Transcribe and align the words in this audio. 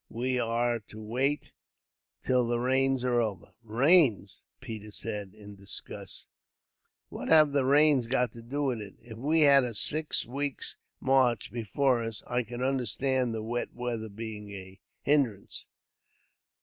"We 0.09 0.39
are 0.39 0.79
to 0.87 0.99
wait 0.99 1.51
till 2.23 2.47
the 2.47 2.57
rains 2.59 3.03
are 3.05 3.21
over." 3.21 3.53
"Rains!" 3.61 4.41
Peters 4.59 4.95
said, 4.99 5.35
in 5.35 5.55
disgust; 5.55 6.25
"what 7.09 7.27
have 7.27 7.51
the 7.51 7.65
rains 7.65 8.07
got 8.07 8.31
to 8.31 8.41
do 8.41 8.63
with 8.63 8.79
it? 8.81 8.95
If 8.99 9.19
we 9.19 9.41
had 9.41 9.63
a 9.63 9.75
six 9.75 10.25
weeks' 10.25 10.75
march 10.99 11.51
before 11.51 12.03
us, 12.03 12.23
I 12.25 12.41
could 12.41 12.63
understand 12.63 13.31
the 13.35 13.43
wet 13.43 13.75
weather 13.75 14.09
being 14.09 14.49
a 14.49 14.79
hindrance. 15.03 15.67